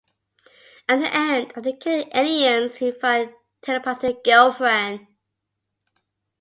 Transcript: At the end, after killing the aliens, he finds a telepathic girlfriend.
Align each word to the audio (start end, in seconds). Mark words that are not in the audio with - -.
At 0.89 0.97
the 0.99 1.15
end, 1.15 1.53
after 1.55 1.73
killing 1.73 2.09
the 2.09 2.17
aliens, 2.19 2.73
he 2.77 2.91
finds 2.91 3.33
a 3.33 3.35
telepathic 3.63 4.23
girlfriend. 4.23 5.05